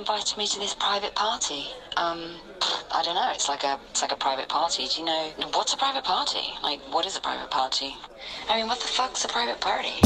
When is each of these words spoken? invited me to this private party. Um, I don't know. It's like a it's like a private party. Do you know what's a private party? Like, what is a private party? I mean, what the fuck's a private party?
invited 0.00 0.38
me 0.38 0.46
to 0.46 0.58
this 0.58 0.74
private 0.74 1.14
party. 1.14 1.66
Um, 1.98 2.36
I 2.90 3.02
don't 3.04 3.14
know. 3.14 3.30
It's 3.34 3.50
like 3.50 3.64
a 3.64 3.78
it's 3.90 4.00
like 4.00 4.12
a 4.12 4.16
private 4.16 4.48
party. 4.48 4.88
Do 4.88 5.00
you 5.00 5.06
know 5.06 5.30
what's 5.52 5.74
a 5.74 5.76
private 5.76 6.04
party? 6.04 6.54
Like, 6.62 6.80
what 6.90 7.04
is 7.04 7.18
a 7.18 7.20
private 7.20 7.50
party? 7.50 7.94
I 8.48 8.56
mean, 8.56 8.66
what 8.66 8.80
the 8.80 8.88
fuck's 8.88 9.26
a 9.26 9.28
private 9.28 9.60
party? 9.60 10.00